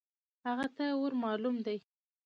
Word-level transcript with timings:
هغه 0.45 0.67
ته 0.75 0.85
ور 1.01 1.13
مالوم 1.23 1.55
دی. 1.65 1.77